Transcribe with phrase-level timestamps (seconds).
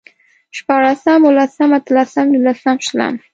[0.57, 3.13] شپاړسم، اوولسم، اتلسم، نولسم، شلم